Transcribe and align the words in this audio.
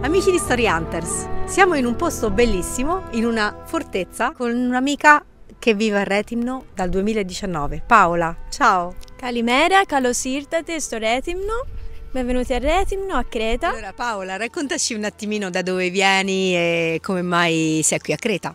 Amici 0.00 0.30
di 0.30 0.38
Story 0.38 0.68
Hunters, 0.68 1.26
siamo 1.46 1.74
in 1.74 1.84
un 1.84 1.96
posto 1.96 2.30
bellissimo, 2.30 3.08
in 3.10 3.24
una 3.24 3.64
fortezza, 3.66 4.30
con 4.30 4.54
un'amica 4.54 5.24
che 5.58 5.74
vive 5.74 5.98
a 5.98 6.04
Retimno 6.04 6.66
dal 6.72 6.88
2019. 6.88 7.82
Paola, 7.84 8.34
ciao! 8.48 8.94
Calimera, 9.16 9.84
calosirtate, 9.84 10.78
sto 10.78 10.98
Retimno. 10.98 11.66
Benvenuti 12.12 12.54
a 12.54 12.58
Retimno, 12.58 13.14
a 13.14 13.24
Creta. 13.24 13.70
Allora 13.70 13.92
Paola, 13.92 14.36
raccontaci 14.36 14.94
un 14.94 15.02
attimino 15.02 15.50
da 15.50 15.62
dove 15.62 15.90
vieni 15.90 16.54
e 16.54 17.00
come 17.02 17.22
mai 17.22 17.80
sei 17.82 17.98
qui 17.98 18.12
a 18.12 18.16
Creta. 18.16 18.54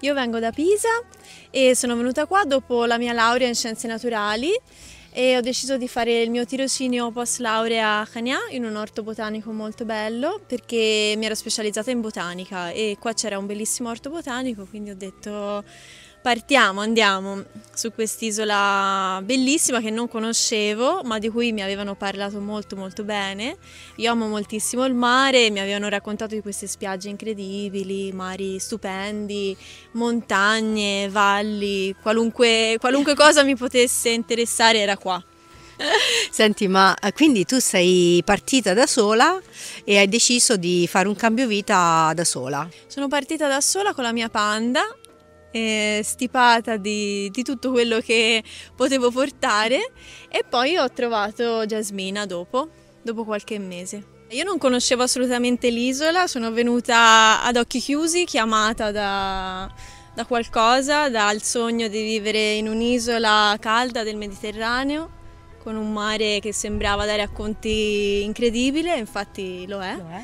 Io 0.00 0.14
vengo 0.14 0.38
da 0.38 0.52
Pisa 0.52 1.02
e 1.50 1.74
sono 1.74 1.96
venuta 1.96 2.26
qua 2.26 2.44
dopo 2.44 2.84
la 2.84 2.98
mia 2.98 3.12
laurea 3.12 3.48
in 3.48 3.56
scienze 3.56 3.88
naturali 3.88 4.52
e 5.10 5.36
ho 5.36 5.40
deciso 5.40 5.76
di 5.76 5.88
fare 5.88 6.22
il 6.22 6.30
mio 6.30 6.44
tirocinio 6.44 7.10
post 7.10 7.40
laurea 7.40 8.00
a 8.00 8.06
Cagna 8.06 8.38
in 8.50 8.64
un 8.64 8.76
orto 8.76 9.02
botanico 9.02 9.52
molto 9.52 9.84
bello 9.84 10.40
perché 10.46 11.14
mi 11.16 11.24
ero 11.24 11.34
specializzata 11.34 11.90
in 11.90 12.00
botanica 12.00 12.70
e 12.70 12.96
qua 13.00 13.12
c'era 13.14 13.38
un 13.38 13.46
bellissimo 13.46 13.88
orto 13.88 14.10
botanico 14.10 14.66
quindi 14.66 14.90
ho 14.90 14.96
detto 14.96 15.64
partiamo, 16.20 16.80
andiamo 16.80 17.44
su 17.74 17.92
quest'isola 17.92 19.20
bellissima 19.22 19.80
che 19.80 19.90
non 19.90 20.08
conoscevo 20.08 21.02
ma 21.04 21.18
di 21.18 21.28
cui 21.28 21.52
mi 21.52 21.62
avevano 21.62 21.94
parlato 21.94 22.40
molto 22.40 22.76
molto 22.76 23.04
bene. 23.04 23.56
Io 23.96 24.10
amo 24.10 24.26
moltissimo 24.26 24.84
il 24.84 24.94
mare 24.94 25.50
mi 25.50 25.60
avevano 25.60 25.88
raccontato 25.88 26.34
di 26.34 26.40
queste 26.40 26.66
spiagge 26.66 27.08
incredibili, 27.08 28.12
mari 28.12 28.58
stupendi, 28.58 29.56
montagne, 29.92 31.08
valli, 31.08 31.94
qualunque, 32.00 32.76
qualunque 32.80 33.14
cosa 33.16 33.42
mi 33.42 33.56
potesse 33.56 34.10
interessare 34.10 34.78
era 34.78 34.96
qua. 34.96 35.22
Senti, 36.30 36.66
ma 36.68 36.96
eh, 36.98 37.12
quindi 37.12 37.44
tu 37.44 37.58
sei 37.58 38.22
partita 38.24 38.74
da 38.74 38.86
sola 38.86 39.40
e 39.84 39.98
hai 39.98 40.08
deciso 40.08 40.56
di 40.56 40.86
fare 40.88 41.08
un 41.08 41.14
cambio 41.14 41.46
vita 41.46 42.12
da 42.14 42.24
sola? 42.24 42.68
Sono 42.86 43.08
partita 43.08 43.46
da 43.48 43.60
sola 43.60 43.94
con 43.94 44.04
la 44.04 44.12
mia 44.12 44.28
panda 44.28 44.82
eh, 45.50 46.00
stipata 46.02 46.76
di, 46.76 47.30
di, 47.30 47.42
tutto 47.42 47.70
quello 47.70 48.00
che 48.00 48.42
potevo 48.74 49.10
portare 49.10 49.92
e 50.28 50.44
poi 50.48 50.76
ho 50.76 50.90
trovato 50.90 51.64
Jasmina 51.64 52.26
dopo, 52.26 52.68
dopo 53.02 53.24
qualche 53.24 53.58
mese. 53.58 54.16
Io 54.30 54.44
non 54.44 54.58
conoscevo 54.58 55.02
assolutamente 55.02 55.70
l'isola, 55.70 56.26
sono 56.26 56.52
venuta 56.52 57.42
ad 57.42 57.56
occhi 57.56 57.80
chiusi, 57.80 58.24
chiamata 58.24 58.90
da, 58.90 59.72
da 60.14 60.24
qualcosa, 60.26 61.08
dal 61.08 61.42
sogno 61.42 61.88
di 61.88 62.02
vivere 62.02 62.52
in 62.52 62.68
un'isola 62.68 63.56
calda 63.58 64.02
del 64.02 64.16
Mediterraneo 64.16 65.16
con 65.68 65.76
un 65.76 65.92
mare 65.92 66.38
che 66.40 66.54
sembrava 66.54 67.04
dai 67.04 67.18
racconti 67.18 68.22
incredibile, 68.24 68.96
infatti 68.96 69.66
lo 69.66 69.82
è. 69.82 69.96
Lo 69.96 70.08
è. 70.08 70.22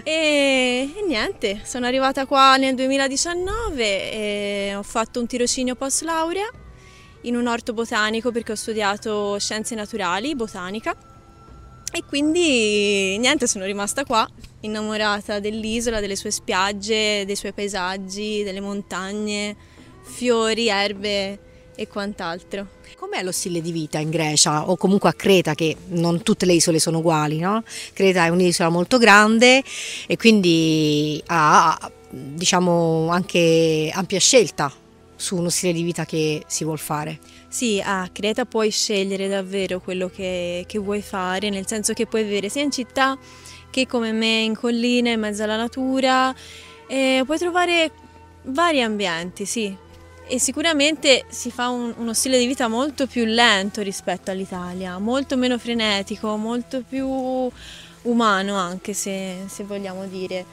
e, 0.02 0.90
e, 0.96 1.04
niente, 1.06 1.60
sono 1.62 1.84
arrivata 1.84 2.24
qua 2.24 2.56
nel 2.56 2.74
2019 2.74 4.12
e 4.12 4.74
ho 4.74 4.82
fatto 4.82 5.20
un 5.20 5.26
tirocinio 5.26 5.74
post 5.74 6.04
laurea 6.04 6.48
in 7.22 7.36
un 7.36 7.46
orto 7.48 7.74
botanico 7.74 8.32
perché 8.32 8.52
ho 8.52 8.54
studiato 8.54 9.38
scienze 9.38 9.74
naturali, 9.74 10.34
botanica. 10.34 10.96
E 11.92 12.02
quindi 12.06 13.18
niente, 13.18 13.46
sono 13.46 13.66
rimasta 13.66 14.04
qua, 14.04 14.26
innamorata 14.60 15.38
dell'isola, 15.38 16.00
delle 16.00 16.16
sue 16.16 16.30
spiagge, 16.30 17.26
dei 17.26 17.36
suoi 17.36 17.52
paesaggi, 17.52 18.42
delle 18.42 18.60
montagne, 18.60 19.54
fiori, 20.00 20.68
erbe 20.68 21.40
e 21.78 21.86
quant'altro. 21.86 22.66
Com'è 22.96 23.22
lo 23.22 23.30
stile 23.30 23.60
di 23.60 23.70
vita 23.70 24.00
in 24.00 24.10
Grecia 24.10 24.68
o 24.68 24.76
comunque 24.76 25.08
a 25.08 25.12
Creta 25.12 25.54
che 25.54 25.76
non 25.90 26.24
tutte 26.24 26.44
le 26.44 26.54
isole 26.54 26.80
sono 26.80 26.98
uguali, 26.98 27.38
no? 27.38 27.62
Creta 27.92 28.24
è 28.24 28.28
un'isola 28.30 28.68
molto 28.68 28.98
grande 28.98 29.62
e 30.08 30.16
quindi 30.16 31.22
ha 31.26 31.92
diciamo 32.10 33.08
anche 33.10 33.92
ampia 33.94 34.18
scelta 34.18 34.72
su 35.14 35.36
uno 35.36 35.50
stile 35.50 35.72
di 35.72 35.82
vita 35.82 36.04
che 36.04 36.42
si 36.48 36.64
vuol 36.64 36.80
fare. 36.80 37.20
Sì, 37.46 37.80
a 37.84 38.08
Creta 38.10 38.44
puoi 38.44 38.70
scegliere 38.70 39.28
davvero 39.28 39.78
quello 39.78 40.10
che, 40.12 40.64
che 40.66 40.78
vuoi 40.80 41.00
fare, 41.00 41.48
nel 41.50 41.68
senso 41.68 41.92
che 41.92 42.06
puoi 42.06 42.24
vivere 42.24 42.48
sia 42.48 42.62
in 42.62 42.72
città 42.72 43.16
che 43.70 43.86
come 43.86 44.10
me 44.10 44.40
in 44.40 44.56
colline, 44.56 45.12
in 45.12 45.20
mezzo 45.20 45.44
alla 45.44 45.56
natura, 45.56 46.34
puoi 46.86 47.38
trovare 47.38 47.92
vari 48.42 48.82
ambienti, 48.82 49.44
sì, 49.44 49.86
e 50.28 50.38
sicuramente 50.38 51.24
si 51.28 51.50
fa 51.50 51.68
un, 51.68 51.94
uno 51.96 52.12
stile 52.12 52.38
di 52.38 52.46
vita 52.46 52.68
molto 52.68 53.06
più 53.06 53.24
lento 53.24 53.82
rispetto 53.82 54.30
all'Italia, 54.30 54.98
molto 54.98 55.36
meno 55.36 55.58
frenetico, 55.58 56.36
molto 56.36 56.82
più 56.86 57.50
umano 58.02 58.56
anche 58.56 58.92
se, 58.92 59.44
se 59.46 59.64
vogliamo 59.64 60.06
dire, 60.06 60.44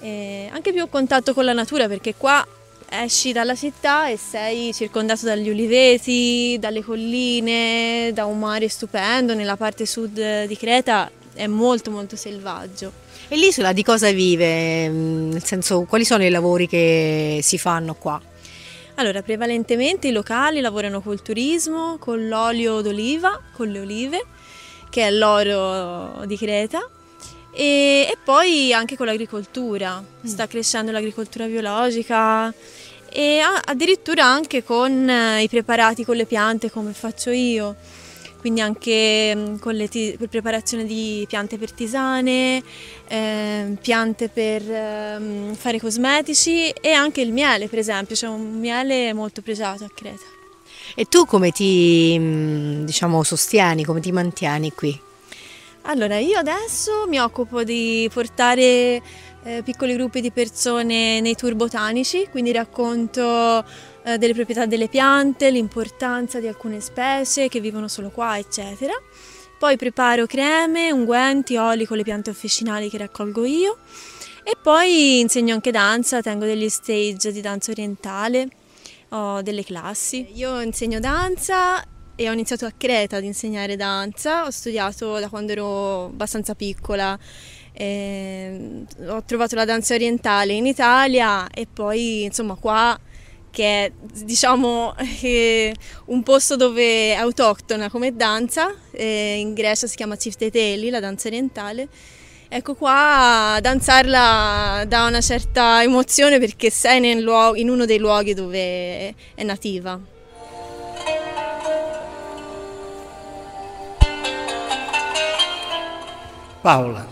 e 0.00 0.48
anche 0.52 0.72
più 0.72 0.82
a 0.82 0.88
contatto 0.88 1.32
con 1.34 1.44
la 1.44 1.52
natura 1.52 1.88
perché 1.88 2.14
qua 2.16 2.46
esci 2.90 3.32
dalla 3.32 3.54
città 3.54 4.08
e 4.08 4.16
sei 4.16 4.74
circondato 4.74 5.24
dagli 5.24 5.48
uliveti, 5.48 6.56
dalle 6.58 6.82
colline, 6.82 8.10
da 8.12 8.24
un 8.24 8.38
mare 8.38 8.68
stupendo, 8.68 9.34
nella 9.34 9.56
parte 9.56 9.86
sud 9.86 10.44
di 10.44 10.56
Creta 10.56 11.10
è 11.34 11.46
molto 11.46 11.90
molto 11.90 12.16
selvaggio. 12.16 12.92
E 13.28 13.36
l'isola 13.36 13.72
di 13.72 13.84
cosa 13.84 14.10
vive? 14.10 14.88
Nel 14.88 15.44
senso, 15.44 15.84
quali 15.88 16.04
sono 16.04 16.24
i 16.24 16.30
lavori 16.30 16.66
che 16.66 17.38
si 17.42 17.58
fanno 17.58 17.94
qua? 17.94 18.20
Allora, 19.00 19.22
prevalentemente 19.22 20.08
i 20.08 20.12
locali 20.12 20.60
lavorano 20.60 21.00
col 21.00 21.22
turismo, 21.22 21.96
con 21.98 22.28
l'olio 22.28 22.82
d'oliva, 22.82 23.40
con 23.50 23.68
le 23.68 23.80
olive, 23.80 24.26
che 24.90 25.06
è 25.06 25.10
l'oro 25.10 26.26
di 26.26 26.36
Creta, 26.36 26.86
e, 27.50 28.06
e 28.10 28.18
poi 28.22 28.74
anche 28.74 28.98
con 28.98 29.06
l'agricoltura. 29.06 30.00
Mm. 30.00 30.28
Sta 30.28 30.46
crescendo 30.46 30.92
l'agricoltura 30.92 31.46
biologica 31.46 32.52
e 33.10 33.40
addirittura 33.40 34.26
anche 34.26 34.62
con 34.62 35.08
eh, 35.08 35.44
i 35.44 35.48
preparati 35.48 36.04
con 36.04 36.16
le 36.16 36.26
piante 36.26 36.70
come 36.70 36.92
faccio 36.92 37.30
io 37.30 37.76
quindi 38.40 38.60
anche 38.60 39.32
mm, 39.36 39.56
con 39.58 39.74
le 39.74 39.88
per 39.88 40.28
preparazione 40.28 40.84
di 40.84 41.24
piante 41.28 41.58
per 41.58 41.72
tisane, 41.72 42.62
eh, 43.06 43.76
piante 43.80 44.28
per 44.28 44.62
eh, 44.68 45.54
fare 45.54 45.78
cosmetici 45.78 46.70
e 46.70 46.90
anche 46.92 47.20
il 47.20 47.32
miele 47.32 47.68
per 47.68 47.78
esempio, 47.78 48.16
c'è 48.16 48.26
un 48.26 48.58
miele 48.58 49.12
molto 49.12 49.42
pregiato 49.42 49.84
a 49.84 49.90
Creta. 49.94 50.24
E 50.96 51.04
tu 51.04 51.24
come 51.24 51.50
ti 51.52 52.16
mm, 52.18 52.84
diciamo, 52.84 53.22
sostieni, 53.22 53.84
come 53.84 54.00
ti 54.00 54.10
mantieni 54.10 54.72
qui? 54.72 54.98
Allora, 55.82 56.18
io 56.18 56.38
adesso 56.38 57.06
mi 57.08 57.18
occupo 57.18 57.62
di 57.62 58.08
portare 58.12 59.00
eh, 59.42 59.62
piccoli 59.64 59.94
gruppi 59.94 60.20
di 60.20 60.30
persone 60.30 61.20
nei 61.20 61.34
tour 61.34 61.54
botanici, 61.54 62.28
quindi 62.30 62.52
racconto 62.52 63.64
eh, 64.04 64.18
delle 64.18 64.34
proprietà 64.34 64.66
delle 64.66 64.88
piante, 64.88 65.50
l'importanza 65.50 66.40
di 66.40 66.46
alcune 66.46 66.80
specie 66.80 67.48
che 67.48 67.60
vivono 67.60 67.88
solo 67.88 68.10
qua, 68.10 68.38
eccetera. 68.38 68.92
Poi 69.58 69.76
preparo 69.76 70.26
creme, 70.26 70.90
unguenti, 70.90 71.56
oli 71.56 71.84
con 71.84 71.96
le 71.96 72.02
piante 72.02 72.30
officinali 72.30 72.88
che 72.88 72.98
raccolgo 72.98 73.44
io 73.44 73.76
e 74.42 74.56
poi 74.60 75.20
insegno 75.20 75.52
anche 75.52 75.70
danza, 75.70 76.22
tengo 76.22 76.46
degli 76.46 76.68
stage 76.68 77.30
di 77.30 77.42
danza 77.42 77.70
orientale, 77.70 78.48
ho 79.10 79.42
delle 79.42 79.62
classi. 79.62 80.28
Io 80.34 80.60
insegno 80.60 80.98
danza 80.98 81.84
e 82.14 82.28
ho 82.28 82.32
iniziato 82.32 82.64
a 82.64 82.72
Creta 82.76 83.16
ad 83.16 83.24
insegnare 83.24 83.76
danza, 83.76 84.44
ho 84.46 84.50
studiato 84.50 85.18
da 85.18 85.28
quando 85.28 85.52
ero 85.52 86.04
abbastanza 86.06 86.54
piccola 86.54 87.18
eh, 87.72 88.84
ho 89.06 89.22
trovato 89.24 89.54
la 89.54 89.64
danza 89.64 89.94
orientale 89.94 90.52
in 90.52 90.66
Italia 90.66 91.48
e 91.48 91.66
poi 91.72 92.24
insomma 92.24 92.54
qua 92.54 92.98
che 93.50 93.86
è 93.86 93.92
diciamo 94.24 94.94
eh, 95.22 95.74
un 96.06 96.22
posto 96.22 96.56
dove 96.56 97.12
è 97.12 97.16
autoctona 97.16 97.90
come 97.90 98.14
danza, 98.14 98.72
eh, 98.92 99.38
in 99.38 99.54
Grecia 99.54 99.86
si 99.86 99.96
chiama 99.96 100.16
Cifteteli, 100.16 100.90
la 100.90 101.00
danza 101.00 101.28
orientale. 101.28 101.88
Ecco 102.52 102.74
qua 102.74 103.58
danzarla 103.60 104.84
dà 104.88 105.06
una 105.06 105.20
certa 105.20 105.82
emozione 105.82 106.40
perché 106.40 106.68
sei 106.70 106.98
in 107.56 107.68
uno 107.68 107.84
dei 107.84 107.98
luoghi 107.98 108.34
dove 108.34 109.14
è 109.34 109.42
nativa. 109.44 110.00
Paola, 116.60 117.09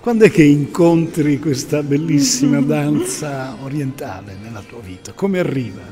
quando 0.00 0.24
è 0.24 0.30
che 0.30 0.42
incontri 0.42 1.38
questa 1.38 1.82
bellissima 1.82 2.60
danza 2.62 3.54
orientale 3.62 4.34
nella 4.42 4.62
tua 4.66 4.80
vita? 4.80 5.12
Come 5.12 5.38
arriva? 5.38 5.82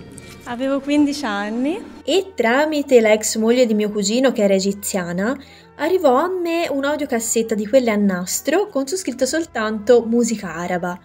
Avevo 0.44 0.80
15 0.80 1.24
anni 1.26 1.78
e 2.04 2.32
tramite 2.34 3.02
la 3.02 3.12
ex 3.12 3.36
moglie 3.36 3.66
di 3.66 3.74
mio 3.74 3.90
cugino 3.90 4.32
che 4.32 4.42
era 4.42 4.54
egiziana 4.54 5.38
arrivò 5.76 6.16
a 6.16 6.28
me 6.28 6.66
un'audiocassetta 6.70 7.54
di 7.54 7.68
quelle 7.68 7.90
a 7.90 7.96
nastro 7.96 8.68
con 8.68 8.86
su 8.86 8.96
scritto 8.96 9.26
soltanto 9.26 10.02
musica 10.06 10.54
araba. 10.54 10.98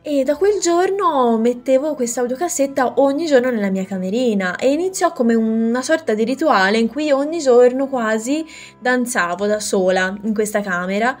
E 0.00 0.22
da 0.24 0.36
quel 0.36 0.60
giorno 0.60 1.38
mettevo 1.38 1.94
questa 1.94 2.20
audiocassetta 2.20 2.94
ogni 3.00 3.26
giorno 3.26 3.50
nella 3.50 3.70
mia 3.70 3.84
camerina 3.84 4.56
e 4.56 4.72
iniziò 4.72 5.12
come 5.12 5.34
una 5.34 5.82
sorta 5.82 6.14
di 6.14 6.24
rituale 6.24 6.78
in 6.78 6.88
cui 6.88 7.10
ogni 7.10 7.40
giorno 7.40 7.86
quasi 7.86 8.44
danzavo 8.78 9.46
da 9.46 9.60
sola 9.60 10.14
in 10.22 10.32
questa 10.32 10.62
camera, 10.62 11.18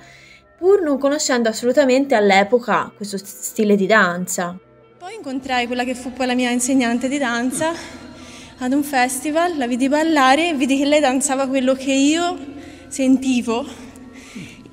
pur 0.64 0.80
non 0.80 0.96
conoscendo 0.96 1.50
assolutamente 1.50 2.14
all'epoca 2.14 2.90
questo 2.96 3.18
stile 3.22 3.76
di 3.76 3.84
danza. 3.84 4.58
Poi 4.96 5.14
incontrai 5.14 5.66
quella 5.66 5.84
che 5.84 5.94
fu 5.94 6.14
poi 6.14 6.24
la 6.24 6.34
mia 6.34 6.48
insegnante 6.48 7.06
di 7.06 7.18
danza 7.18 7.74
ad 8.56 8.72
un 8.72 8.82
festival, 8.82 9.58
la 9.58 9.66
vidi 9.66 9.90
ballare 9.90 10.48
e 10.48 10.54
vidi 10.54 10.78
che 10.78 10.86
lei 10.86 11.00
danzava 11.00 11.48
quello 11.48 11.74
che 11.74 11.92
io 11.92 12.38
sentivo 12.88 13.66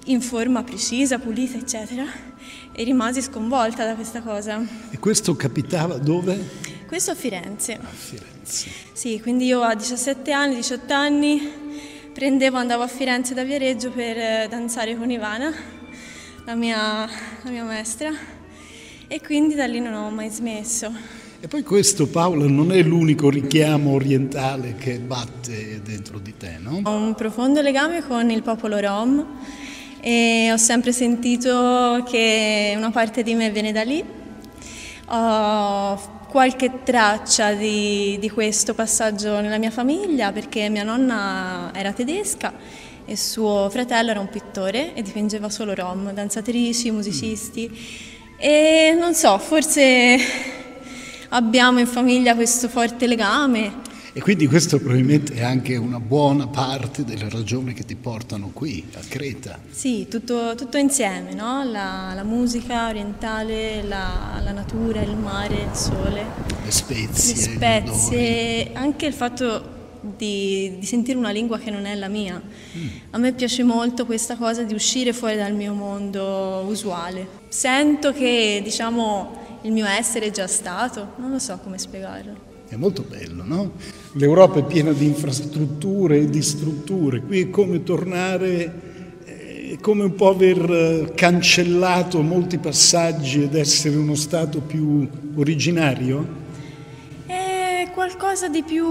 in 0.06 0.22
forma 0.22 0.64
precisa, 0.64 1.20
pulita, 1.20 1.58
eccetera 1.58 2.06
e 2.72 2.84
rimasi 2.86 3.22
sconvolta 3.22 3.84
da 3.84 3.96
questa 3.96 4.22
cosa. 4.22 4.66
E 4.92 4.98
questo 4.98 5.36
capitava 5.36 5.98
dove? 5.98 6.40
Questo 6.88 7.12
a 7.12 7.16
Firenze. 7.16 7.74
A 7.74 7.86
Firenze. 7.86 8.70
Sì, 8.94 9.20
quindi 9.20 9.44
io 9.46 9.60
a 9.60 9.76
17 9.76 10.32
anni, 10.32 10.56
18 10.56 10.94
anni 10.94 11.52
prendevo, 12.14 12.56
andavo 12.56 12.84
a 12.84 12.88
Firenze 12.88 13.34
da 13.34 13.44
Viareggio 13.44 13.92
per 13.92 14.18
eh, 14.18 14.48
danzare 14.50 14.96
con 14.96 15.12
Ivana, 15.12 15.80
la 16.46 16.56
mia, 16.56 17.08
la 17.44 17.50
mia 17.50 17.64
maestra, 17.64 18.12
e 19.08 19.22
quindi 19.22 19.56
da 19.56 19.66
lì 19.66 19.80
non 19.80 19.94
ho 19.94 20.10
mai 20.10 20.30
smesso. 20.30 20.92
E 21.40 21.48
poi 21.48 21.64
questo 21.64 22.08
Paola 22.08 22.46
non 22.46 22.72
è 22.72 22.82
l'unico 22.84 23.30
richiamo 23.30 23.94
orientale 23.94 24.76
che 24.76 25.00
batte 25.00 25.82
dentro 25.84 26.20
di 26.20 26.36
te, 26.38 26.58
no? 26.60 26.82
Ho 26.84 26.96
un 26.96 27.16
profondo 27.16 27.62
legame 27.62 28.04
con 28.04 28.30
il 28.30 28.44
popolo 28.44 28.80
rom 28.80 29.26
e 30.00 30.50
ho 30.52 30.58
sempre 30.58 30.92
sentito 30.92 32.04
che 32.08 32.74
una 32.76 32.92
parte 32.92 33.24
di 33.24 33.34
me 33.34 33.50
viene 33.50 33.72
da 33.72 33.84
lì. 33.84 34.04
Ho 35.08 36.20
qualche 36.28 36.84
traccia 36.84 37.54
di, 37.54 38.18
di 38.20 38.30
questo 38.30 38.74
passaggio 38.74 39.42
nella 39.42 39.58
mia 39.58 39.72
famiglia 39.72 40.32
perché 40.32 40.70
mia 40.70 40.84
nonna 40.84 41.72
era 41.74 41.92
tedesca 41.92 42.54
e 43.06 43.16
suo 43.16 43.70
fratello 43.70 44.12
era 44.12 44.20
un 44.20 44.30
pittore 44.30 44.94
e 44.94 45.02
dipingeva 45.02 45.50
solo 45.50 45.74
rom, 45.74 46.12
danzatrici, 46.14 46.92
musicisti 46.92 47.70
e 48.38 48.96
non 48.98 49.14
so, 49.14 49.38
forse 49.38 50.18
abbiamo 51.30 51.80
in 51.80 51.88
famiglia 51.88 52.36
questo 52.36 52.68
forte 52.68 53.08
legame 53.08 53.90
e 54.14 54.20
quindi 54.20 54.46
questo 54.46 54.78
probabilmente 54.78 55.36
è 55.36 55.42
anche 55.42 55.78
una 55.78 56.02
buona 56.02 56.46
parte 56.46 57.06
delle 57.06 57.30
ragioni 57.30 57.72
che 57.72 57.86
ti 57.86 57.96
portano 57.96 58.50
qui, 58.52 58.86
a 58.96 59.00
Creta. 59.08 59.58
Sì, 59.70 60.08
tutto, 60.10 60.54
tutto 60.56 60.76
insieme, 60.76 61.34
no? 61.34 61.64
la, 61.64 62.12
la, 62.14 62.24
musica 62.24 62.90
orientale, 62.90 63.82
la, 63.84 64.42
la, 64.44 64.52
natura, 64.52 65.02
il 65.02 65.16
mare, 65.16 65.54
il 65.54 65.76
sole. 65.76 66.26
Le 66.62 66.72
spezie. 66.72 67.36
Le 67.36 67.54
spezie, 67.56 68.72
anche 68.74 69.06
il 69.06 69.14
fatto 69.14 69.80
di, 70.02 70.78
di, 70.80 70.86
sentire 70.86 71.18
una 71.18 71.32
lingua 71.32 71.60
che 71.60 71.70
non 71.70 71.86
è 71.86 71.96
la 71.96 72.08
mia. 72.08 72.42
Mm. 72.42 72.88
A 73.12 73.18
me 73.18 73.34
piace 73.34 73.64
molto 73.64 74.06
questa 74.06 74.36
cosa 74.36 74.64
di 74.64 74.74
uscire 74.74 75.14
fuori 75.14 75.36
dal 75.36 75.54
mio 75.54 75.74
mondo 75.74 76.66
usuale. 76.68 77.28
Sento 77.48 78.12
che, 78.12 78.62
diciamo, 78.64 79.60
il 79.62 79.72
mio 79.72 79.86
essere 79.86 80.28
è 80.28 80.32
già 80.32 80.48
stato, 80.48 81.14
non 81.18 81.32
lo 81.32 81.40
so 81.40 81.60
come 81.64 81.78
spiegarlo. 81.78 82.50
È 82.68 82.76
molto 82.76 83.04
bello, 83.08 83.44
no? 83.46 83.72
L'Europa 84.14 84.60
è 84.60 84.64
piena 84.64 84.92
di 84.92 85.06
infrastrutture 85.06 86.18
e 86.18 86.30
di 86.30 86.42
strutture, 86.42 87.22
qui 87.22 87.42
è 87.42 87.50
come 87.50 87.84
tornare, 87.84 88.92
è 89.72 89.78
come 89.80 90.04
un 90.04 90.16
po' 90.16 90.30
aver 90.30 90.72
eh, 90.72 91.12
cancellato 91.14 92.22
molti 92.22 92.58
passaggi 92.58 93.44
ed 93.44 93.56
essere 93.56 93.96
uno 93.96 94.16
stato 94.16 94.60
più 94.60 95.08
originario? 95.36 96.41
Qualcosa 98.02 98.48
di 98.48 98.64
più 98.64 98.84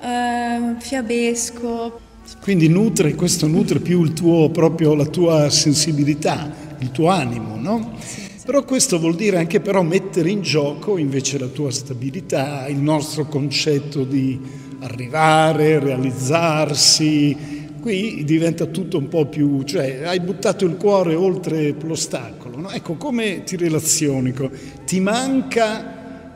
eh, 0.00 0.74
fiabesco. 0.78 2.00
Quindi 2.40 2.66
nutre, 2.66 3.14
questo 3.14 3.46
nutre 3.46 3.78
più 3.78 4.02
il 4.02 4.14
tuo, 4.14 4.50
proprio 4.50 4.96
la 4.96 5.06
tua 5.06 5.48
sensibilità, 5.48 6.52
il 6.78 6.90
tuo 6.90 7.06
animo, 7.06 7.54
no? 7.54 7.94
Sì. 8.00 8.20
Però 8.44 8.64
questo 8.64 8.98
vuol 8.98 9.14
dire 9.14 9.38
anche 9.38 9.60
però 9.60 9.82
mettere 9.82 10.30
in 10.30 10.42
gioco 10.42 10.98
invece 10.98 11.38
la 11.38 11.46
tua 11.46 11.70
stabilità, 11.70 12.66
il 12.66 12.78
nostro 12.78 13.26
concetto 13.26 14.02
di 14.02 14.40
arrivare, 14.80 15.78
realizzarsi. 15.78 17.70
Qui 17.80 18.24
diventa 18.24 18.66
tutto 18.66 18.98
un 18.98 19.06
po' 19.06 19.26
più, 19.26 19.62
cioè 19.62 20.02
hai 20.04 20.18
buttato 20.18 20.64
il 20.64 20.76
cuore 20.76 21.14
oltre 21.14 21.72
l'ostacolo. 21.80 22.58
No? 22.58 22.70
Ecco, 22.70 22.94
come 22.94 23.44
ti 23.44 23.54
relazioni? 23.54 24.34
Ti 24.84 24.98
manca 24.98 25.91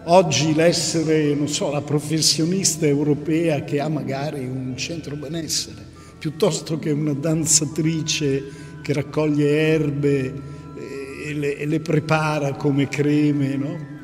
oggi 0.08 0.54
l'essere, 0.54 1.34
non 1.34 1.48
so, 1.48 1.70
la 1.70 1.82
professionista 1.82 2.86
europea 2.86 3.62
che 3.64 3.80
ha 3.80 3.88
magari 3.88 4.44
un 4.44 4.76
centro 4.76 5.16
benessere, 5.16 5.84
piuttosto 6.18 6.78
che 6.78 6.90
una 6.90 7.14
danzatrice 7.14 8.42
che 8.82 8.92
raccoglie 8.92 9.72
erbe 9.72 10.54
e 11.26 11.34
le, 11.34 11.56
e 11.56 11.66
le 11.66 11.80
prepara 11.80 12.52
come 12.52 12.88
creme, 12.88 13.56
no? 13.56 13.94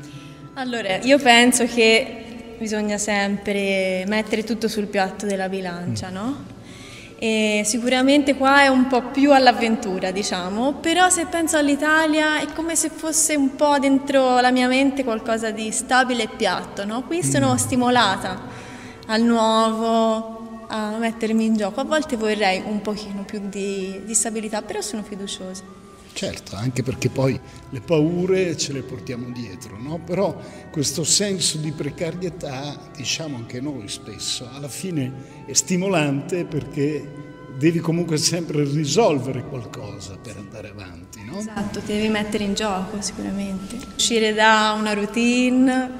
Allora, 0.54 0.98
io 0.98 1.18
penso 1.18 1.64
che 1.66 2.56
bisogna 2.58 2.98
sempre 2.98 4.04
mettere 4.06 4.44
tutto 4.44 4.68
sul 4.68 4.86
piatto 4.86 5.26
della 5.26 5.48
bilancia, 5.48 6.10
no? 6.10 6.51
E 7.22 7.62
sicuramente 7.64 8.34
qua 8.34 8.62
è 8.62 8.66
un 8.66 8.88
po' 8.88 9.00
più 9.00 9.32
all'avventura, 9.32 10.10
diciamo, 10.10 10.72
però 10.80 11.08
se 11.08 11.26
penso 11.26 11.56
all'Italia 11.56 12.40
è 12.40 12.46
come 12.52 12.74
se 12.74 12.88
fosse 12.88 13.36
un 13.36 13.54
po' 13.54 13.78
dentro 13.78 14.40
la 14.40 14.50
mia 14.50 14.66
mente 14.66 15.04
qualcosa 15.04 15.52
di 15.52 15.70
stabile 15.70 16.24
e 16.24 16.28
piatto, 16.36 16.84
no? 16.84 17.04
Qui 17.04 17.22
sono 17.22 17.52
mm. 17.52 17.56
stimolata 17.58 18.40
al 19.06 19.22
nuovo, 19.22 20.64
a 20.66 20.96
mettermi 20.98 21.44
in 21.44 21.54
gioco. 21.54 21.78
A 21.78 21.84
volte 21.84 22.16
vorrei 22.16 22.60
un 22.66 22.80
pochino 22.82 23.22
più 23.22 23.40
di, 23.48 24.00
di 24.04 24.14
stabilità, 24.14 24.60
però 24.62 24.80
sono 24.80 25.04
fiduciosa. 25.04 25.81
Certo, 26.14 26.56
anche 26.56 26.82
perché 26.82 27.08
poi 27.08 27.38
le 27.70 27.80
paure 27.80 28.56
ce 28.56 28.72
le 28.72 28.82
portiamo 28.82 29.30
dietro, 29.32 29.78
no? 29.80 29.98
però 29.98 30.38
questo 30.70 31.04
senso 31.04 31.56
di 31.58 31.72
precarietà, 31.72 32.78
diciamo 32.94 33.36
anche 33.36 33.60
noi 33.60 33.88
spesso, 33.88 34.48
alla 34.52 34.68
fine 34.68 35.44
è 35.46 35.52
stimolante 35.54 36.44
perché 36.44 37.30
devi 37.56 37.78
comunque 37.78 38.18
sempre 38.18 38.62
risolvere 38.64 39.42
qualcosa 39.44 40.16
per 40.20 40.36
andare 40.36 40.68
avanti. 40.68 41.24
No? 41.24 41.38
Esatto, 41.38 41.80
ti 41.80 41.92
devi 41.92 42.08
mettere 42.08 42.44
in 42.44 42.54
gioco 42.54 43.00
sicuramente. 43.00 43.78
Uscire 43.96 44.34
da 44.34 44.76
una 44.78 44.92
routine, 44.92 45.90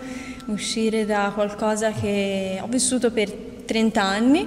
uscire 0.47 1.07
da 1.07 1.33
qualcosa 1.35 1.91
che 1.93 2.59
ho 2.61 2.67
vissuto 2.67 3.11
per 3.11 3.31
30 3.31 4.03
anni. 4.03 4.47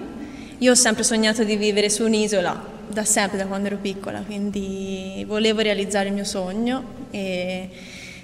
Io 0.60 0.72
ho 0.72 0.76
sempre 0.76 1.04
sognato 1.04 1.44
di 1.44 1.58
vivere 1.58 1.90
su 1.90 2.04
un'isola 2.04 2.75
da 2.96 3.04
sempre, 3.04 3.38
da 3.38 3.46
quando 3.46 3.68
ero 3.68 3.76
piccola, 3.76 4.22
quindi 4.22 5.26
volevo 5.28 5.60
realizzare 5.60 6.08
il 6.08 6.14
mio 6.14 6.24
sogno 6.24 7.08
e 7.12 7.70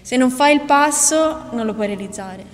se 0.02 0.16
non 0.16 0.32
fai 0.32 0.56
il 0.56 0.62
passo 0.62 1.50
non 1.52 1.66
lo 1.66 1.74
puoi 1.74 1.88
realizzare. 1.88 2.46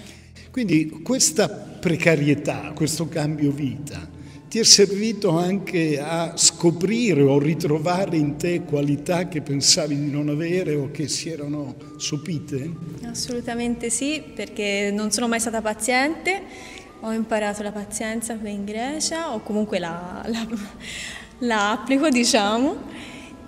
Quindi 0.49 0.89
questa 1.03 1.47
precarietà, 1.47 2.71
questo 2.73 3.07
cambio 3.07 3.51
vita, 3.51 4.15
ti 4.49 4.57
è 4.57 4.63
servito 4.63 5.37
anche 5.37 5.99
a 5.99 6.33
scoprire 6.35 7.21
o 7.21 7.37
ritrovare 7.37 8.17
in 8.17 8.35
te 8.35 8.63
qualità 8.63 9.27
che 9.27 9.41
pensavi 9.41 9.95
di 9.95 10.09
non 10.09 10.29
avere 10.29 10.73
o 10.73 10.89
che 10.89 11.07
si 11.07 11.29
erano 11.29 11.75
sopite? 11.97 12.67
Assolutamente 13.03 13.91
sì, 13.91 14.23
perché 14.33 14.89
non 14.91 15.11
sono 15.11 15.27
mai 15.27 15.39
stata 15.39 15.61
paziente, 15.61 16.41
ho 17.01 17.11
imparato 17.11 17.61
la 17.61 17.71
pazienza 17.71 18.35
qui 18.37 18.53
in 18.53 18.65
Grecia 18.65 19.35
o 19.35 19.41
comunque 19.41 19.77
la, 19.77 20.23
la 20.25 20.47
la 21.39 21.71
applico, 21.71 22.09
diciamo. 22.09 22.85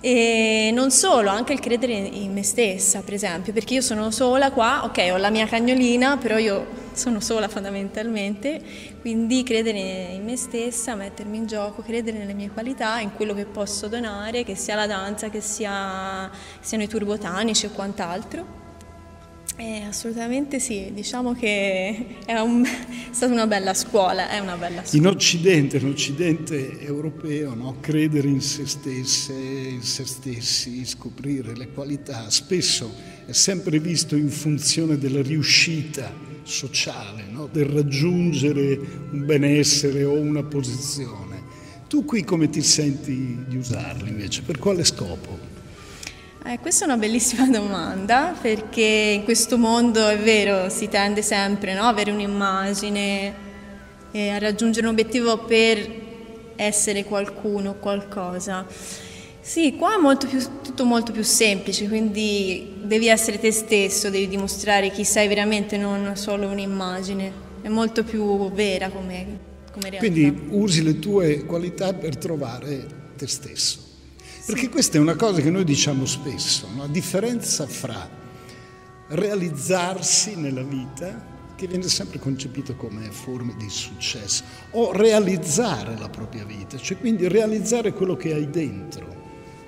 E 0.02 0.70
non 0.72 0.90
solo, 0.90 1.28
anche 1.28 1.52
il 1.52 1.60
credere 1.60 1.92
in 1.92 2.32
me 2.32 2.42
stessa, 2.42 3.02
per 3.02 3.12
esempio, 3.12 3.52
perché 3.52 3.74
io 3.74 3.80
sono 3.82 4.10
sola 4.10 4.50
qua, 4.50 4.84
ok, 4.84 5.10
ho 5.12 5.18
la 5.18 5.28
mia 5.28 5.46
cagnolina, 5.46 6.16
però 6.16 6.38
io 6.38 6.88
sono 6.92 7.20
sola 7.20 7.48
fondamentalmente, 7.48 8.62
quindi 9.02 9.42
credere 9.42 9.78
in 9.78 10.24
me 10.24 10.36
stessa, 10.36 10.94
mettermi 10.94 11.36
in 11.36 11.46
gioco, 11.46 11.82
credere 11.82 12.16
nelle 12.16 12.32
mie 12.32 12.50
qualità, 12.50 12.98
in 13.00 13.12
quello 13.14 13.34
che 13.34 13.44
posso 13.44 13.88
donare, 13.88 14.42
che 14.42 14.54
sia 14.54 14.74
la 14.74 14.86
danza, 14.86 15.28
che 15.28 15.42
sia, 15.42 16.30
siano 16.60 16.82
i 16.82 16.88
turbotanici 16.88 17.66
o 17.66 17.70
quant'altro. 17.70 18.59
Eh, 19.60 19.82
assolutamente 19.82 20.58
sì, 20.58 20.90
diciamo 20.94 21.34
che 21.34 22.16
è, 22.24 22.32
un, 22.40 22.64
è, 22.64 22.70
stata 23.10 23.30
una 23.30 23.46
bella 23.46 23.74
scuola, 23.74 24.30
è 24.30 24.38
una 24.38 24.56
bella 24.56 24.82
scuola. 24.82 25.06
In 25.06 25.06
Occidente, 25.06 25.76
in 25.76 25.86
Occidente 25.86 26.80
europeo, 26.80 27.52
no? 27.54 27.76
credere 27.78 28.26
in 28.26 28.40
se 28.40 28.66
stesse, 28.66 29.34
in 29.34 29.82
se 29.82 30.06
stessi, 30.06 30.86
scoprire 30.86 31.54
le 31.54 31.68
qualità, 31.72 32.30
spesso 32.30 32.90
è 33.26 33.32
sempre 33.32 33.80
visto 33.80 34.16
in 34.16 34.30
funzione 34.30 34.96
della 34.96 35.20
riuscita 35.20 36.10
sociale, 36.42 37.24
no? 37.28 37.46
del 37.52 37.66
raggiungere 37.66 38.80
un 39.10 39.26
benessere 39.26 40.04
o 40.04 40.14
una 40.14 40.42
posizione. 40.42 41.42
Tu 41.86 42.06
qui 42.06 42.24
come 42.24 42.48
ti 42.48 42.62
senti 42.62 43.44
di 43.46 43.56
usarli 43.58 44.08
invece? 44.08 44.40
Per 44.40 44.58
quale 44.58 44.84
scopo? 44.84 45.59
Eh, 46.42 46.58
questa 46.58 46.84
è 46.84 46.88
una 46.88 46.96
bellissima 46.96 47.46
domanda 47.50 48.34
perché 48.40 49.14
in 49.16 49.24
questo 49.24 49.58
mondo 49.58 50.08
è 50.08 50.18
vero, 50.18 50.68
si 50.70 50.88
tende 50.88 51.22
sempre 51.22 51.74
no, 51.74 51.82
a 51.82 51.88
avere 51.88 52.10
un'immagine 52.10 53.48
e 54.10 54.28
a 54.30 54.38
raggiungere 54.38 54.86
un 54.86 54.92
obiettivo 54.92 55.38
per 55.44 56.08
essere 56.56 57.04
qualcuno, 57.04 57.74
qualcosa. 57.74 58.66
Sì, 59.40 59.74
qua 59.76 59.96
è 59.96 60.00
molto 60.00 60.26
più, 60.26 60.38
tutto 60.62 60.84
molto 60.84 61.12
più 61.12 61.22
semplice, 61.22 61.88
quindi 61.88 62.74
devi 62.82 63.08
essere 63.08 63.38
te 63.38 63.50
stesso, 63.50 64.10
devi 64.10 64.28
dimostrare 64.28 64.90
chi 64.90 65.04
sei 65.04 65.28
veramente, 65.28 65.76
non 65.76 66.12
solo 66.16 66.48
un'immagine. 66.48 67.48
È 67.62 67.68
molto 67.68 68.04
più 68.04 68.50
vera 68.52 68.88
come, 68.88 69.38
come 69.72 69.90
realtà. 69.90 69.98
Quindi 69.98 70.48
usi 70.50 70.82
le 70.82 70.98
tue 70.98 71.44
qualità 71.44 71.92
per 71.92 72.16
trovare 72.16 72.86
te 73.16 73.26
stesso. 73.26 73.89
Perché 74.46 74.68
questa 74.68 74.96
è 74.96 75.00
una 75.00 75.16
cosa 75.16 75.40
che 75.40 75.50
noi 75.50 75.64
diciamo 75.64 76.06
spesso, 76.06 76.68
la 76.76 76.86
differenza 76.86 77.66
fra 77.66 78.08
realizzarsi 79.08 80.36
nella 80.36 80.62
vita, 80.62 81.26
che 81.54 81.66
viene 81.66 81.88
sempre 81.88 82.18
concepito 82.18 82.74
come 82.74 83.10
forma 83.10 83.52
di 83.58 83.68
successo, 83.68 84.44
o 84.70 84.92
realizzare 84.92 85.96
la 85.98 86.08
propria 86.08 86.44
vita, 86.44 86.78
cioè 86.78 86.98
quindi 86.98 87.28
realizzare 87.28 87.92
quello 87.92 88.16
che 88.16 88.32
hai 88.32 88.48
dentro, 88.48 89.18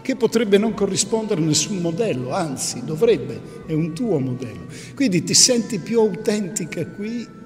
che 0.00 0.16
potrebbe 0.16 0.58
non 0.58 0.74
corrispondere 0.74 1.40
a 1.40 1.44
nessun 1.44 1.78
modello, 1.78 2.32
anzi 2.32 2.82
dovrebbe, 2.84 3.64
è 3.66 3.72
un 3.72 3.92
tuo 3.92 4.18
modello. 4.18 4.66
Quindi 4.94 5.22
ti 5.22 5.34
senti 5.34 5.78
più 5.78 6.00
autentica 6.00 6.86
qui 6.86 7.40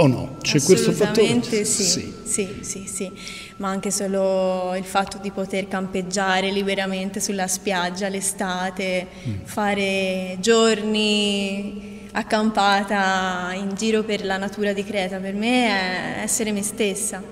o 0.00 0.06
no? 0.06 0.36
C'è 0.40 0.60
questo 0.60 0.92
fattore? 0.92 1.42
Sì, 1.42 1.64
sì, 1.64 2.14
sì, 2.22 2.58
sì, 2.60 2.86
sì, 2.86 3.12
ma 3.56 3.68
anche 3.68 3.90
solo 3.90 4.74
il 4.76 4.84
fatto 4.84 5.18
di 5.18 5.30
poter 5.30 5.66
campeggiare 5.68 6.50
liberamente 6.50 7.20
sulla 7.20 7.46
spiaggia 7.46 8.08
l'estate, 8.08 9.06
mm. 9.26 9.34
fare 9.44 10.36
giorni 10.40 12.06
accampata 12.12 13.52
in 13.54 13.74
giro 13.74 14.02
per 14.02 14.24
la 14.24 14.36
natura 14.36 14.72
di 14.72 14.84
Creta, 14.84 15.18
per 15.18 15.34
me 15.34 15.66
è 15.66 16.22
essere 16.22 16.52
me 16.52 16.62
stessa, 16.62 17.22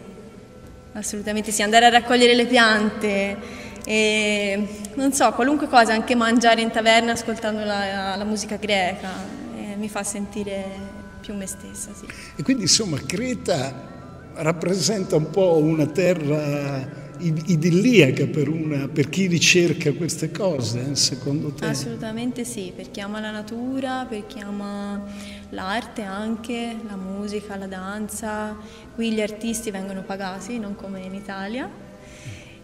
assolutamente 0.92 1.52
sì, 1.52 1.62
andare 1.62 1.86
a 1.86 1.90
raccogliere 1.90 2.34
le 2.34 2.46
piante 2.46 3.64
e 3.84 4.66
non 4.94 5.12
so, 5.12 5.30
qualunque 5.32 5.68
cosa, 5.68 5.92
anche 5.92 6.16
mangiare 6.16 6.60
in 6.60 6.70
taverna 6.70 7.12
ascoltando 7.12 7.64
la, 7.64 8.16
la 8.16 8.24
musica 8.24 8.56
greca, 8.56 9.10
eh, 9.56 9.76
mi 9.76 9.88
fa 9.88 10.02
sentire 10.02 10.95
più 11.26 11.34
me 11.34 11.46
stessa. 11.46 11.90
Sì. 11.92 12.06
E 12.36 12.42
quindi 12.44 12.62
insomma 12.62 12.98
Creta 12.98 13.94
rappresenta 14.34 15.16
un 15.16 15.30
po' 15.30 15.56
una 15.56 15.86
terra 15.86 17.04
idilliaca 17.18 18.26
per, 18.26 18.48
una, 18.48 18.88
per 18.88 19.08
chi 19.08 19.26
ricerca 19.26 19.90
queste 19.92 20.30
cose, 20.30 20.90
eh, 20.90 20.94
secondo 20.94 21.50
te? 21.50 21.64
Assolutamente 21.64 22.44
sì, 22.44 22.72
per 22.76 22.90
chi 22.90 23.00
ama 23.00 23.20
la 23.20 23.30
natura, 23.30 24.06
per 24.08 24.26
chi 24.26 24.38
ama 24.38 25.02
l'arte 25.50 26.02
anche, 26.02 26.76
la 26.86 26.96
musica, 26.96 27.56
la 27.56 27.66
danza. 27.66 28.56
Qui 28.94 29.12
gli 29.12 29.20
artisti 29.20 29.70
vengono 29.70 30.02
pagati, 30.02 30.58
non 30.58 30.76
come 30.76 31.00
in 31.00 31.14
Italia. 31.14 31.68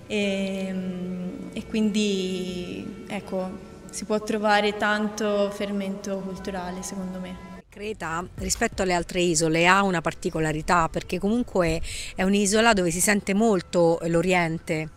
E, 0.07 0.67
ehm, 0.69 1.31
e 1.53 1.67
quindi 1.67 3.05
ecco, 3.09 3.71
si 3.91 4.05
può 4.05 4.21
trovare 4.21 4.77
tanto 4.77 5.51
fermento 5.51 6.19
culturale 6.19 6.83
secondo 6.83 7.19
me. 7.19 7.52
Creta 7.73 8.29
rispetto 8.35 8.83
alle 8.83 8.93
altre 8.93 9.23
isole 9.23 9.67
ha 9.67 9.83
una 9.83 10.03
particolarità 10.03 10.91
perché 10.91 11.19
comunque 11.19 11.81
è 12.15 12.23
un'isola 12.23 12.75
dove 12.75 12.91
si 12.91 13.01
sente 13.01 13.33
molto 13.33 13.99
l'Oriente. 14.09 14.91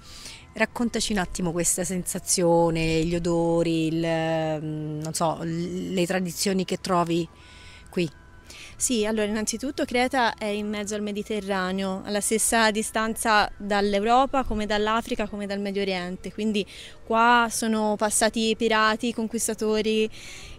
Raccontaci 0.52 1.14
un 1.14 1.20
attimo 1.20 1.54
questa 1.54 1.86
sensazione, 1.86 3.06
gli 3.06 3.16
odori, 3.16 3.88
il, 3.88 4.60
mm, 4.62 5.02
so, 5.12 5.40
le 5.44 6.06
tradizioni 6.06 6.66
che 6.66 6.82
trovi 6.82 7.26
qui. 7.90 8.12
Sì, 8.78 9.06
allora 9.06 9.26
innanzitutto 9.26 9.86
Creta 9.86 10.36
è 10.36 10.48
in 10.48 10.68
mezzo 10.68 10.96
al 10.96 11.02
Mediterraneo, 11.02 12.02
alla 12.04 12.20
stessa 12.20 12.72
distanza 12.72 13.50
dall'Europa 13.56 14.44
come 14.44 14.66
dall'Africa 14.66 15.30
come 15.30 15.46
dal 15.46 15.62
Medio 15.62 15.82
Oriente, 15.82 16.34
quindi 16.34 16.66
qua 17.06 17.48
sono 17.50 17.96
passati 17.98 18.54
pirati, 18.58 19.14
conquistatori 19.14 20.10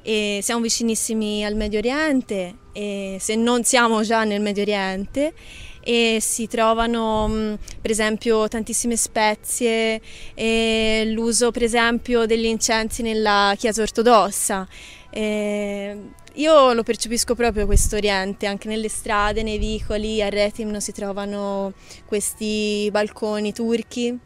e 0.00 0.38
siamo 0.40 0.62
vicinissimi 0.62 1.44
al 1.44 1.56
Medio 1.56 1.78
Oriente 1.78 2.54
e 2.72 3.18
se 3.20 3.34
non 3.34 3.64
siamo 3.64 4.02
già 4.02 4.24
nel 4.24 4.40
Medio 4.40 4.62
Oriente 4.62 5.34
e 5.80 6.16
si 6.22 6.46
trovano 6.46 7.28
mm, 7.28 7.54
per 7.82 7.90
esempio 7.90 8.48
tantissime 8.48 8.96
spezie 8.96 10.00
e 10.34 11.04
l'uso 11.12 11.50
per 11.50 11.64
esempio 11.64 12.24
degli 12.24 12.46
incensi 12.46 13.02
nella 13.02 13.52
chiesa 13.58 13.82
ortodossa. 13.82 14.66
E 15.10 16.24
io 16.36 16.72
lo 16.72 16.82
percepisco 16.82 17.34
proprio 17.34 17.66
questo 17.66 17.96
Oriente, 17.96 18.46
anche 18.46 18.68
nelle 18.68 18.88
strade, 18.88 19.42
nei 19.42 19.58
vicoli, 19.58 20.22
a 20.22 20.28
Retimno 20.28 20.80
si 20.80 20.92
trovano 20.92 21.72
questi 22.04 22.88
balconi 22.90 23.52
turchi, 23.52 24.18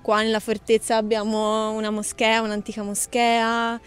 qua 0.00 0.22
nella 0.22 0.40
fortezza 0.40 0.96
abbiamo 0.96 1.70
una 1.72 1.90
moschea, 1.90 2.40
un'antica 2.40 2.82
moschea. 2.82 3.80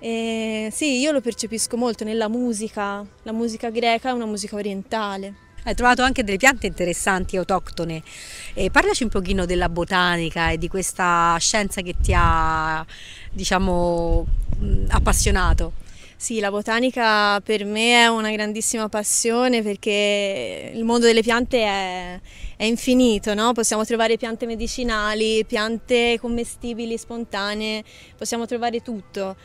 E 0.00 0.68
sì, 0.72 1.00
io 1.00 1.10
lo 1.12 1.20
percepisco 1.20 1.76
molto 1.76 2.04
nella 2.04 2.28
musica, 2.28 3.04
la 3.22 3.32
musica 3.32 3.68
greca 3.68 4.10
è 4.10 4.12
una 4.12 4.26
musica 4.26 4.56
orientale. 4.56 5.34
Hai 5.64 5.74
trovato 5.74 6.02
anche 6.02 6.24
delle 6.24 6.38
piante 6.38 6.66
interessanti, 6.66 7.36
autoctone. 7.36 8.02
E 8.54 8.70
parlaci 8.70 9.02
un 9.02 9.10
pochino 9.10 9.44
della 9.44 9.68
botanica 9.68 10.50
e 10.50 10.56
di 10.56 10.68
questa 10.68 11.36
scienza 11.38 11.82
che 11.82 11.94
ti 12.00 12.14
ha, 12.16 12.86
diciamo, 13.32 14.24
appassionato. 14.88 15.86
Sì, 16.20 16.40
la 16.40 16.50
botanica 16.50 17.40
per 17.42 17.64
me 17.64 18.02
è 18.02 18.08
una 18.08 18.32
grandissima 18.32 18.88
passione 18.88 19.62
perché 19.62 20.72
il 20.74 20.82
mondo 20.82 21.06
delle 21.06 21.22
piante 21.22 21.62
è, 21.62 22.20
è 22.56 22.64
infinito, 22.64 23.34
no? 23.34 23.52
possiamo 23.52 23.84
trovare 23.84 24.16
piante 24.16 24.44
medicinali, 24.44 25.44
piante 25.44 26.18
commestibili, 26.20 26.98
spontanee, 26.98 27.84
possiamo 28.16 28.46
trovare 28.46 28.82
tutto. 28.82 29.36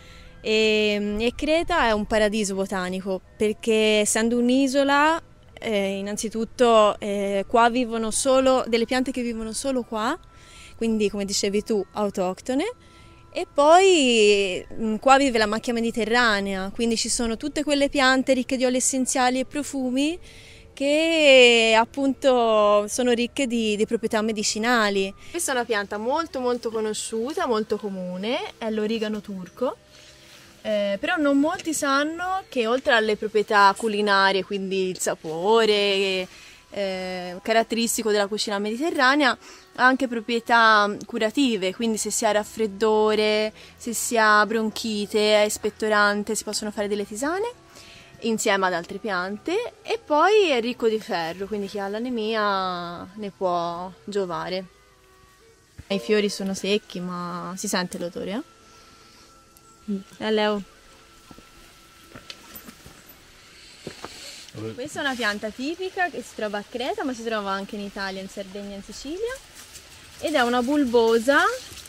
E, 0.41 1.15
e 1.19 1.33
Creta 1.35 1.85
è 1.85 1.91
un 1.91 2.07
paradiso 2.07 2.55
botanico 2.55 3.21
perché 3.37 3.99
essendo 3.99 4.39
un'isola 4.39 5.21
eh, 5.59 5.97
innanzitutto 5.99 6.99
eh, 6.99 7.45
qua 7.47 7.69
vivono 7.69 8.09
solo 8.09 8.63
delle 8.67 8.85
piante 8.85 9.11
che 9.11 9.21
vivono 9.21 9.53
solo 9.53 9.83
qua, 9.83 10.17
quindi 10.75 11.07
come 11.11 11.25
dicevi 11.25 11.61
tu 11.61 11.85
autoctone 11.91 12.65
e 13.33 13.47
poi 13.51 14.63
mm, 14.71 14.95
qua 14.97 15.17
vive 15.17 15.39
la 15.39 15.47
macchia 15.47 15.73
mediterranea, 15.73 16.71
quindi 16.73 16.95
ci 16.95 17.09
sono 17.09 17.35
tutte 17.35 17.63
quelle 17.63 17.89
piante 17.89 18.33
ricche 18.33 18.57
di 18.57 18.65
oli 18.65 18.77
essenziali 18.77 19.39
e 19.39 19.45
profumi 19.45 20.19
che 20.73 21.75
appunto 21.77 22.87
sono 22.87 23.11
ricche 23.11 23.47
di, 23.47 23.75
di, 23.75 23.85
proprietà 23.85 24.21
medicinali. 24.21 25.13
Questa 25.31 25.51
è 25.51 25.55
una 25.55 25.65
pianta 25.65 25.97
molto 25.97 26.39
molto 26.39 26.69
conosciuta, 26.69 27.47
molto 27.47 27.77
comune, 27.77 28.39
è 28.57 28.69
l'origano 28.69 29.21
turco, 29.21 29.77
eh, 30.61 30.97
però 30.99 31.15
non 31.17 31.39
molti 31.39 31.73
sanno 31.73 32.43
che 32.49 32.67
oltre 32.67 32.93
alle 32.93 33.15
proprietà 33.15 33.73
culinarie, 33.75 34.43
quindi 34.43 34.89
il 34.89 34.99
sapore 34.99 36.27
eh, 36.73 37.39
caratteristico 37.41 38.11
della 38.11 38.27
cucina 38.27 38.57
mediterranea, 38.57 39.31
ha 39.75 39.85
anche 39.85 40.07
proprietà 40.07 40.95
curative, 41.05 41.73
quindi 41.73 41.97
se 41.97 42.09
si 42.09 42.25
ha 42.25 42.31
raffreddore, 42.31 43.53
se 43.75 43.93
si 43.93 44.17
ha 44.17 44.45
bronchite, 44.45 45.43
è 45.43 45.49
spettorante, 45.49 46.35
si 46.35 46.43
possono 46.43 46.71
fare 46.71 46.87
delle 46.87 47.05
tisane 47.05 47.61
insieme 48.21 48.65
ad 48.67 48.73
altre 48.73 48.99
piante 48.99 49.73
e 49.81 49.99
poi 50.03 50.49
è 50.49 50.61
ricco 50.61 50.87
di 50.87 50.99
ferro, 50.99 51.45
quindi 51.45 51.67
chi 51.67 51.79
ha 51.79 51.87
l'anemia 51.87 53.07
ne 53.15 53.31
può 53.35 53.91
giovare. 54.03 54.65
I 55.87 55.99
fiori 55.99 56.29
sono 56.29 56.53
secchi, 56.53 56.99
ma 56.99 57.53
si 57.55 57.67
sente 57.67 57.99
l'odore, 57.99 58.31
eh? 58.31 58.41
Mm. 59.91 59.97
Eh, 60.17 60.31
Leo. 60.31 60.72
Questa 64.75 64.99
è 64.99 65.01
una 65.01 65.15
pianta 65.15 65.49
tipica 65.49 66.09
che 66.09 66.21
si 66.21 66.35
trova 66.35 66.59
a 66.59 66.63
Creta, 66.67 67.03
ma 67.03 67.13
si 67.13 67.23
trova 67.23 67.49
anche 67.51 67.75
in 67.75 67.81
Italia, 67.81 68.21
in 68.21 68.29
Sardegna 68.29 68.73
e 68.73 68.75
in 68.75 68.83
Sicilia. 68.83 69.35
Ed 70.19 70.35
è 70.35 70.41
una 70.41 70.61
bulbosa 70.61 71.39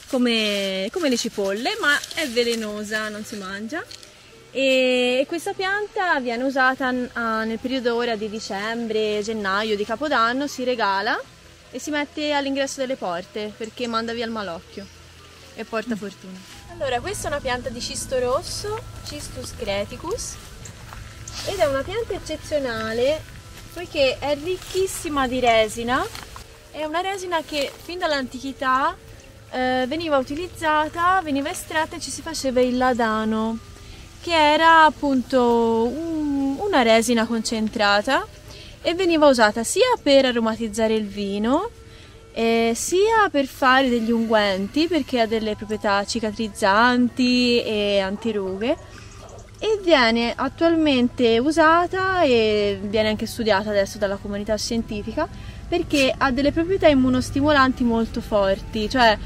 come, 0.08 0.88
come 0.90 1.10
le 1.10 1.16
cipolle 1.18 1.76
ma 1.78 1.98
è 2.14 2.26
velenosa, 2.28 3.10
non 3.10 3.22
si 3.22 3.36
mangia. 3.36 3.84
E 4.50 5.24
questa 5.28 5.52
pianta 5.52 6.18
viene 6.20 6.44
usata 6.44 6.90
nel 6.90 7.58
periodo 7.58 7.96
ora 7.96 8.16
di 8.16 8.30
dicembre, 8.30 9.20
gennaio, 9.22 9.76
di 9.76 9.84
Capodanno, 9.84 10.46
si 10.46 10.64
regala 10.64 11.20
e 11.70 11.78
si 11.78 11.90
mette 11.90 12.32
all'ingresso 12.32 12.80
delle 12.80 12.96
porte 12.96 13.52
perché 13.54 13.86
manda 13.86 14.14
via 14.14 14.24
il 14.24 14.30
malocchio 14.30 14.86
e 15.54 15.64
porta 15.64 15.96
fortuna. 15.96 16.38
Allora, 16.70 17.00
questa 17.00 17.28
è 17.28 17.30
una 17.30 17.40
pianta 17.40 17.68
di 17.68 17.80
cisto 17.80 18.18
rosso, 18.18 18.80
Cistus 19.06 19.54
creticus, 19.56 20.34
ed 21.46 21.58
è 21.58 21.66
una 21.66 21.82
pianta 21.82 22.14
eccezionale 22.14 23.22
poiché 23.72 24.18
è 24.18 24.36
ricchissima 24.42 25.26
di 25.26 25.40
resina. 25.40 26.06
È 26.70 26.84
una 26.84 27.00
resina 27.00 27.42
che 27.42 27.70
fin 27.82 27.98
dall'antichità 27.98 28.96
eh, 29.50 29.84
veniva 29.86 30.18
utilizzata, 30.18 31.20
veniva 31.22 31.50
estratta 31.50 31.96
e 31.96 32.00
ci 32.00 32.10
si 32.10 32.22
faceva 32.22 32.60
il 32.60 32.76
ladano 32.76 33.58
che 34.20 34.34
era 34.34 34.84
appunto 34.84 35.84
un, 35.84 36.56
una 36.58 36.82
resina 36.82 37.26
concentrata 37.26 38.26
e 38.80 38.94
veniva 38.94 39.28
usata 39.28 39.62
sia 39.62 39.98
per 40.02 40.24
aromatizzare 40.24 40.94
il 40.94 41.06
vino 41.06 41.70
eh, 42.32 42.72
sia 42.74 43.28
per 43.30 43.46
fare 43.46 43.88
degli 43.88 44.10
unguenti 44.10 44.88
perché 44.88 45.20
ha 45.20 45.26
delle 45.26 45.56
proprietà 45.56 46.04
cicatrizzanti 46.04 47.62
e 47.62 48.00
antirughe 48.00 48.76
e 49.64 49.80
viene 49.82 50.34
attualmente 50.36 51.38
usata 51.38 52.20
e 52.22 52.78
viene 52.82 53.08
anche 53.08 53.24
studiata 53.24 53.70
adesso 53.70 53.96
dalla 53.96 54.16
comunità 54.16 54.54
scientifica 54.58 55.26
perché 55.66 56.14
ha 56.14 56.30
delle 56.30 56.52
proprietà 56.52 56.86
immunostimolanti 56.88 57.82
molto 57.82 58.20
forti, 58.20 58.90
cioè 58.90 59.16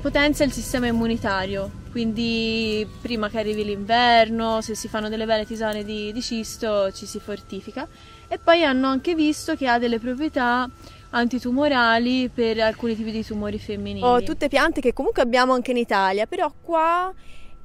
potenzia 0.00 0.46
il 0.46 0.52
sistema 0.52 0.86
immunitario, 0.86 1.70
quindi 1.90 2.88
prima 3.02 3.28
che 3.28 3.38
arrivi 3.38 3.62
l'inverno, 3.62 4.62
se 4.62 4.74
si 4.74 4.88
fanno 4.88 5.10
delle 5.10 5.26
belle 5.26 5.44
tisane 5.44 5.84
di, 5.84 6.12
di 6.14 6.22
cisto 6.22 6.90
ci 6.92 7.04
si 7.04 7.20
fortifica 7.20 7.86
e 8.26 8.38
poi 8.38 8.64
hanno 8.64 8.86
anche 8.86 9.14
visto 9.14 9.54
che 9.54 9.68
ha 9.68 9.78
delle 9.78 9.98
proprietà 9.98 10.66
antitumorali 11.10 12.30
per 12.32 12.58
alcuni 12.60 12.96
tipi 12.96 13.10
di 13.10 13.22
tumori 13.22 13.58
femminili. 13.58 14.02
Ho 14.02 14.22
tutte 14.22 14.48
piante 14.48 14.80
che 14.80 14.94
comunque 14.94 15.20
abbiamo 15.20 15.52
anche 15.52 15.72
in 15.72 15.76
Italia, 15.76 16.24
però 16.24 16.50
qua 16.62 17.12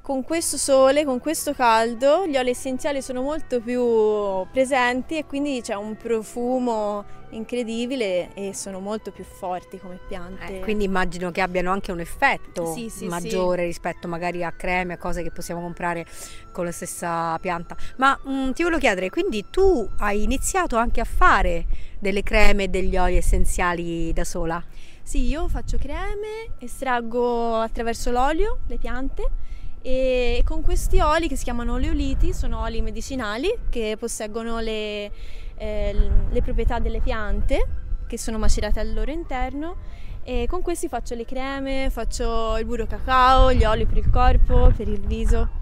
con 0.03 0.22
questo 0.22 0.57
sole, 0.57 1.05
con 1.05 1.22
questo 1.22 1.53
caldo, 1.53 2.27
gli 2.27 2.36
oli 2.36 2.50
essenziali 2.50 3.01
sono 3.01 3.22
molto 3.22 3.62
più 3.62 4.45
presenti 4.51 5.17
e 5.17 5.25
quindi 5.25 5.62
c'è 5.62 5.75
un 5.75 5.95
profumo 5.95 7.05
incredibile 7.29 8.33
e 8.33 8.53
sono 8.53 8.81
molto 8.81 9.12
più 9.12 9.24
forti 9.24 9.79
come 9.79 9.98
piante. 10.05 10.57
Eh, 10.57 10.60
quindi 10.60 10.83
immagino 10.83 11.31
che 11.31 11.39
abbiano 11.39 11.72
anche 11.72 11.93
un 11.93 12.01
effetto 12.01 12.74
sì, 12.74 12.89
sì, 12.89 13.05
maggiore 13.05 13.62
sì. 13.62 13.67
rispetto 13.67 14.10
magari 14.10 14.43
a 14.43 14.51
creme, 14.51 14.95
a 14.95 14.98
cose 14.98 15.24
che 15.24 15.31
possiamo 15.31 15.62
comprare 15.62 16.05
con 16.51 16.65
la 16.65 16.74
stessa 16.74 17.39
pianta. 17.39 17.74
Ma 17.95 18.19
mh, 18.22 18.29
mm, 18.29 18.51
ti 18.51 18.63
volevo 18.63 18.81
chiedere, 18.81 19.10
quindi 19.10 19.45
tu 19.50 19.89
hai 20.00 20.22
iniziato 20.22 20.75
anche 20.75 21.00
a 21.00 21.05
fare 21.05 21.65
delle 21.98 22.24
creme 22.24 22.63
e 22.63 22.67
degli 22.67 22.98
oli 22.98 23.15
essenziali 23.15 24.12
da 24.12 24.25
sola? 24.25 24.62
Sì, 25.01 25.27
io 25.27 25.48
faccio 25.48 25.77
creme, 25.77 26.50
estraggo 26.60 27.55
attraverso 27.55 28.12
l'olio 28.12 28.60
le 28.67 28.77
piante 28.77 29.51
e 29.86 30.44
con 30.46 30.62
questi 30.62 31.02
oli 31.02 31.28
che 31.28 31.36
si 31.36 31.44
chiamano 31.44 31.74
oleoliti 31.74 32.34
sono 32.34 32.62
oli 32.62 32.82
medicinali 32.82 33.54
che 33.70 33.98
posseggono 34.00 34.60
le, 34.60 35.12
eh, 35.58 36.10
le 36.30 36.42
proprietà 36.42 36.80
delle 36.80 37.02
piante 37.02 37.68
che 38.08 38.18
sono 38.18 38.38
macerate 38.38 38.80
al 38.80 38.94
loro 38.94 39.12
interno. 39.12 39.75
E 40.24 40.48
con 40.48 40.62
questi 40.62 40.88
faccio 40.88 41.16
le 41.16 41.25
creme, 41.25 41.90
faccio 41.90 42.56
il 42.58 42.66
burro 42.66 42.88
cacao, 42.88 43.52
gli 43.52 43.66
oli 43.66 43.86
per 43.86 43.98
il 43.98 44.10
corpo, 44.10 44.72
per 44.74 44.88
il 44.88 45.02
viso 45.02 45.62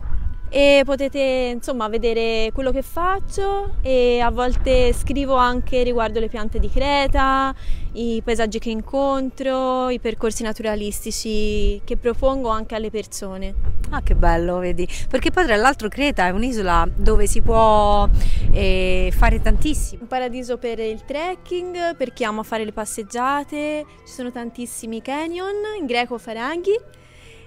e 0.54 0.82
potete 0.84 1.54
insomma 1.56 1.88
vedere 1.88 2.52
quello 2.54 2.72
che 2.72 2.82
faccio 2.82 3.76
e 3.82 4.20
a 4.20 4.30
volte 4.30 4.92
scrivo 4.92 5.36
anche 5.36 5.82
riguardo 5.82 6.20
le 6.20 6.28
piante 6.28 6.60
di 6.60 6.70
Creta, 6.70 7.56
i 7.94 8.22
paesaggi 8.22 8.60
che 8.60 8.70
incontro, 8.70 9.88
i 9.88 10.00
percorsi 10.00 10.44
naturalistici 10.44 11.80
che 11.86 11.96
propongo 11.96 12.50
anche 12.50 12.76
alle 12.76 12.90
persone. 12.90 13.54
Ah 13.92 14.02
che 14.02 14.14
bello, 14.14 14.60
vedi, 14.60 14.86
perché 15.10 15.32
poi 15.32 15.46
tra 15.46 15.56
l'altro 15.56 15.88
Creta 15.88 16.28
è 16.28 16.32
un'isola 16.32 16.86
dove 16.94 17.28
si 17.28 17.42
può 17.42 18.10
eh, 18.52 19.10
fare 19.16 19.42
tantissimo. 19.42 20.02
Un 20.02 20.08
paradiso 20.10 20.58
per 20.58 20.80
il 20.80 21.06
trekking, 21.06 21.96
per 21.96 22.12
chi 22.12 22.26
ama 22.26 22.44
fare 22.44 22.66
le 22.66 22.74
passeggiate, 22.74 23.86
ci 24.06 24.12
sono 24.12 24.32
tantissimi 24.32 25.02
canyon, 25.02 25.56
in 25.80 25.86
greco 25.86 26.18
faraghi 26.18 27.00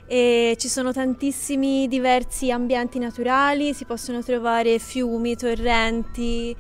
e 0.07 0.57
ci 0.59 0.69
sono 0.69 0.93
tantissimi 0.93 1.89
diversi 1.89 2.51
ambienti 2.51 2.99
naturali, 2.99 3.75
si 3.75 3.85
possono 3.85 4.23
trovare 4.23 4.79
fiumi, 4.79 5.37
torrenti, 5.37 6.55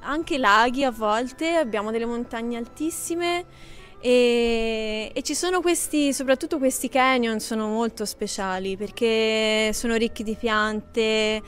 anche 0.00 0.38
laghi 0.38 0.84
a 0.84 0.90
volte, 0.90 1.54
abbiamo 1.56 1.90
delle 1.90 2.06
montagne 2.06 2.56
altissime 2.56 3.44
e, 4.00 5.10
e, 5.14 5.22
ci 5.22 5.34
sono 5.34 5.60
questi, 5.60 6.14
soprattutto 6.14 6.56
questi 6.56 6.88
canyon 6.88 7.38
sono 7.38 7.68
molto 7.68 8.06
speciali 8.06 8.76
perché 8.76 9.72
sono 9.74 9.94
ricchi 9.96 10.22
di 10.22 10.36
piante, 10.36 11.42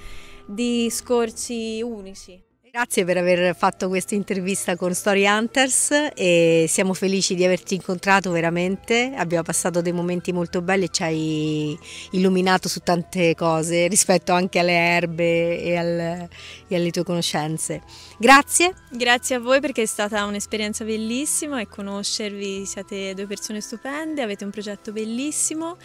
di 0.47 0.89
scorci 0.91 1.81
unici. 1.81 2.52
Grazie 2.75 3.05
per 3.05 3.19
aver 3.19 3.55
fatto 3.55 3.89
questa 3.89 4.15
intervista 4.15 4.77
con 4.77 4.95
Story 4.95 5.27
Hunters 5.27 5.91
e 6.15 6.65
siamo 6.67 6.95
felici 6.95 7.35
di 7.35 7.45
averti 7.45 7.75
incontrato 7.75 8.31
veramente. 8.31 9.13
Abbiamo 9.15 9.43
passato 9.43 9.83
dei 9.83 9.93
momenti 9.93 10.33
molto 10.33 10.63
belli 10.63 10.85
e 10.85 10.89
ci 10.89 11.03
hai 11.03 11.79
illuminato 12.13 12.71
su 12.71 12.81
tante 12.81 13.35
cose 13.35 13.89
rispetto 13.89 14.33
anche 14.33 14.59
alle 14.59 14.73
erbe 14.73 15.61
e, 15.61 15.77
al, 15.77 16.29
e 16.67 16.75
alle 16.75 16.91
tue 16.91 17.05
conoscenze. 17.05 17.83
Grazie. 18.17 18.75
Grazie 18.91 19.35
a 19.35 19.41
voi 19.41 19.61
perché 19.61 19.83
è 19.83 19.87
stata 19.87 20.25
un'esperienza 20.25 20.83
bellissima 20.83 21.61
e 21.61 21.69
conoscervi, 21.69 22.65
siete 22.65 23.13
due 23.13 23.27
persone 23.27 23.61
stupende, 23.61 24.23
avete 24.23 24.45
un 24.45 24.51
progetto 24.51 24.93
bellissimo 24.93 25.77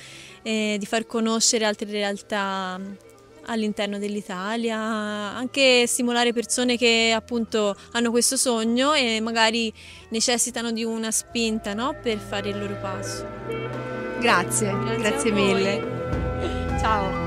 e 0.41 0.78
di 0.80 0.86
far 0.86 1.06
conoscere 1.06 1.65
altre 1.65 1.91
realtà 1.91 2.80
all'interno 3.48 3.98
dell'Italia, 4.00 4.78
anche 4.78 5.86
stimolare 5.88 6.34
persone 6.34 6.78
che 6.78 7.14
appunto 7.16 7.76
hanno 7.92 8.12
questo 8.12 8.38
sogno 8.38 8.94
e 8.94 9.20
magari 9.22 9.74
necessitano 10.10 10.72
di 10.72 10.84
una 10.84 11.12
spinta 11.12 11.74
no? 11.74 11.98
per 12.02 12.18
fare 12.18 12.50
il 12.50 12.60
loro 12.60 12.78
passo. 12.80 13.28
Grazie, 14.20 14.72
grazie, 14.72 14.98
grazie 14.98 15.32
mille. 15.32 16.78
Ciao. 16.80 17.27